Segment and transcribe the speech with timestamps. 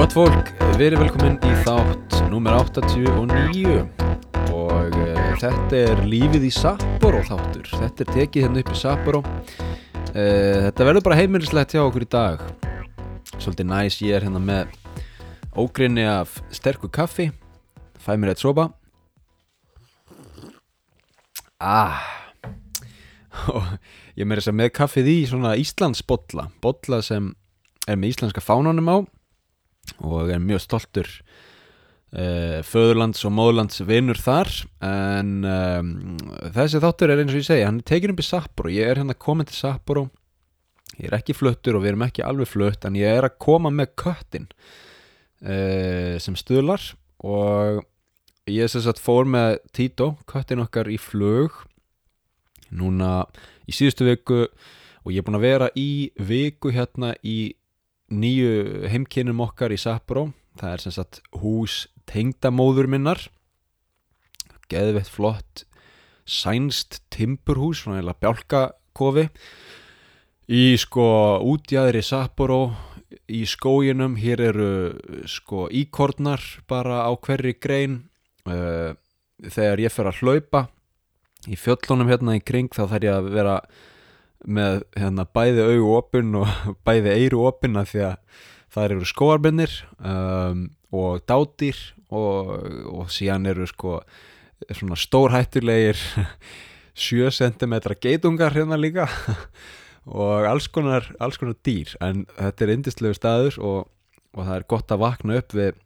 [0.00, 0.46] Gott fólk,
[0.80, 3.82] verið velkomin í þátt nummer 89
[4.48, 7.68] og uh, þetta er lífið í Sapporo þáttur.
[7.68, 9.20] Þetta er tekið hérna upp í Sapporo.
[9.20, 12.46] Uh, þetta verður bara heimilislegt hjá okkur í dag.
[13.34, 14.72] Svolítið næs, ég er hérna með
[15.52, 17.28] ógrinni af sterku kaffi,
[18.00, 18.70] fæ mér eitt sopa.
[21.60, 22.00] Ah,
[23.52, 23.68] og
[24.16, 27.34] ég meira þess að með kaffið í svona Íslands bolla, bolla sem
[27.84, 28.98] er með íslenska fánanum á
[30.00, 31.08] og er mjög stoltur
[32.14, 34.50] uh, föðurlands og móðurlands vinnur þar.
[34.84, 35.92] En um,
[36.54, 39.02] þessi þáttur er eins og ég segja hann er tekin upp í Sapporo, ég er
[39.02, 40.08] hérna komin til Sapporo.
[40.98, 43.70] Ég er ekki fluttur og við erum ekki alveg flutt en ég er að koma
[43.72, 46.82] með köttin uh, sem stuðlar.
[47.24, 47.84] Og
[48.50, 51.62] ég sem sagt fór með Tito, köttin okkar í flug
[52.70, 53.24] núna
[53.68, 54.44] í síðustu viku.
[55.04, 57.54] Og ég er búin að vera í viku hérna í
[58.10, 60.30] nýju heimkinnum okkar í Sapporo.
[60.60, 63.22] Það er sem sagt hús tengdamóður minnar.
[64.70, 65.64] Geðveitt flott
[66.30, 69.28] sænst timburhús svona eða bjálkakofi.
[70.50, 71.06] Í sko
[71.46, 72.62] útjæðri Sapporo
[73.30, 74.72] í skóginum hér eru
[75.30, 78.04] sko íkornar bara á hverri grein.
[78.46, 78.94] Uh,
[79.40, 80.66] þegar ég fer að hlaupa
[81.48, 83.56] í fjöllunum hérna í kring þá þarf ég að vera
[84.46, 86.50] með hérna, bæði augu opinn og
[86.86, 91.78] bæði eiru opinn af því að það eru skóarbinnir um, og dátýr
[92.10, 92.52] og,
[92.90, 94.00] og síðan eru sko
[94.70, 95.98] svona stórhættulegir
[97.00, 99.06] 7 cm geitungar hérna líka
[100.20, 101.94] og alls konar, alls konar dýr.
[102.02, 103.80] En þetta er indislegu staður og,
[104.34, 105.78] og það er gott að vakna upp við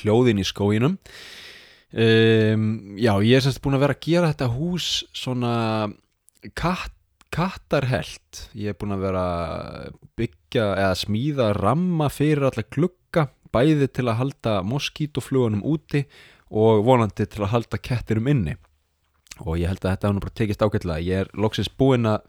[0.00, 0.98] hljóðin í skóginum.
[1.94, 5.52] Um, já ég er semst búin að vera að gera þetta hús svona
[6.58, 6.94] katt
[7.34, 8.44] kattarhelt.
[8.54, 9.24] Ég er búin að vera
[10.18, 16.04] byggja eða smíða ramma fyrir alla glugga bæði til að halda moskítoflugunum úti
[16.54, 18.54] og vonandi til að halda kettirum inni.
[19.42, 21.02] Og ég held að þetta hann bara tekist ágætlega.
[21.02, 22.22] Ég er loksins búinn að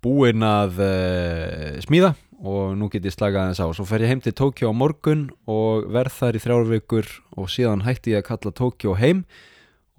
[0.00, 3.66] búinn að uh, smíða og nú get ég slagað þess á.
[3.76, 7.84] Svo fer ég heim til Tókjó á morgun og verð þar í þrjárvíkur og síðan
[7.84, 9.26] hætti ég að kalla Tókjó heim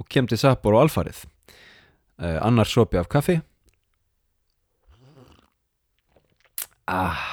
[0.01, 1.27] og kem til Sapporo alfarið.
[2.21, 3.41] Uh, annar sopi af kaffi
[6.91, 7.23] ah.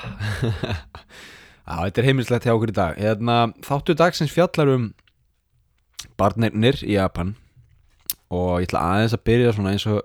[1.69, 2.99] ah, Þetta er heimilslegt hjá okkur í dag.
[3.01, 4.89] Hérna, Þáttu dagsins fjallar um
[6.21, 7.35] barnirnir í Japan.
[8.35, 10.01] Og ég ætla aðeins að byrja eins og,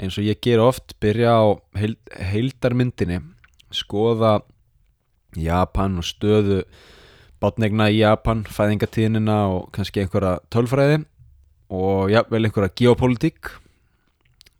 [0.00, 1.44] eins og ég ger oft byrja á
[1.80, 1.96] heil,
[2.32, 3.20] heildarmyndinni.
[3.74, 4.40] Skoða
[5.38, 6.64] Japan og stöðu
[7.40, 11.04] bátnegna í Japan, fæðingatíðnina og kannski einhverja tölfræði.
[11.70, 13.54] Og já, vel einhverja geopolítik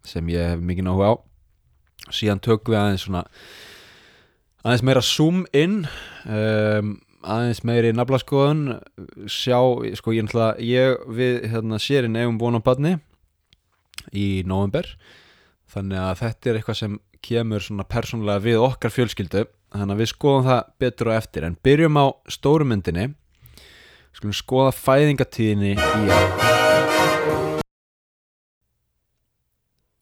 [0.06, 1.14] sem ég hef mikið náhuga á.
[2.14, 3.24] Síðan tökum við aðeins svona
[4.64, 5.84] aðeins meira zoom in
[6.26, 8.80] um, aðeins meiri naflaskoðun.
[9.28, 9.58] Sjá,
[9.98, 12.96] sko ég ætla ég við hérna sérinn eigum búin á badni
[14.16, 14.88] í november
[15.70, 19.44] þannig að þetta er eitthvað sem kemur svona persónulega við okkar fjölskyldu.
[19.70, 21.46] Þannig að við skoðum það betur og eftir.
[21.46, 23.10] En byrjum á stórumyndinni
[24.16, 26.59] skulum skoða fæðingatíðinni í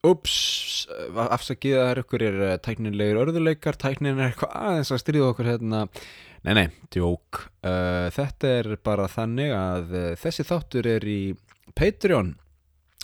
[0.08, 0.34] Ups,
[1.12, 5.50] afsakið að það er ykkur er tæknilegir örðuleikar, tæknin er eitthvað aðeins að stríða okkur
[5.50, 5.80] hérna.
[6.46, 7.42] Nei, nei, djók.
[7.66, 11.22] Uh, Þetta er bara þannig að uh, þessi þáttur er í
[11.78, 12.36] Patreon.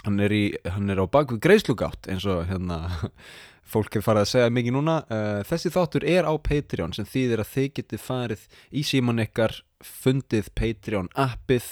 [0.04, 2.78] Hann er, í, hann er á bakvið greiðslugátt eins og hérna
[3.72, 4.96] fólk er farið að segja mikið núna.
[5.10, 9.58] Uh, Þessi þáttur er á Patreon sem þýðir að þið getið farið í síman ykkar
[9.84, 11.68] fundið Patreon appið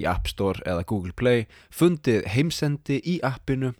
[0.00, 3.74] í App Store eða Google Play fundið heimsendi í appinu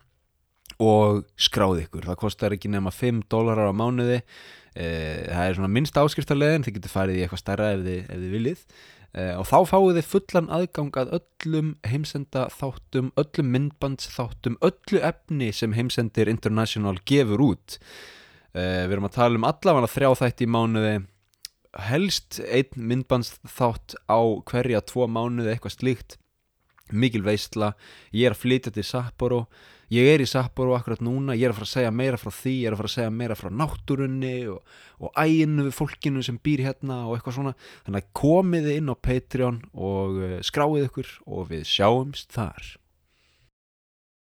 [0.83, 4.23] og skráð ykkur, það kostar ekki nema 5 dólarar á mánuði.
[4.73, 8.21] Eh, það er svona minnst áskriftarlegin þið getur farið í eitthvað starra ef þið, ef
[8.23, 8.65] þið viljið.
[9.13, 15.03] Eh, og þá fáið þið fullan aðgang að öllum heimsenda þáttum, öllum myndbands þáttum öllu
[15.05, 17.77] efni sem heimsendir International gefur út.
[18.57, 20.95] Eh, við erum að tala um allavega þrjá þætti í mánuði.
[21.89, 26.19] Helst einn myndbands þátt á hverja tvo mánuði eitthvað slíkt
[26.93, 27.73] mikil veistla,
[28.13, 29.47] ég er að flytja til Sapporo
[29.93, 32.55] ég er í Sapporo akkurat núna, ég er að fara að segja meira frá því
[32.63, 36.39] ég er að fara að segja meira frá náttúrunni og, og æginu við fólkinu sem
[36.43, 37.55] býr hérna og eitthvað svona,
[37.87, 42.73] þannig að komiði inn á Patreon og uh, skráið ykkur og við sjáumst þar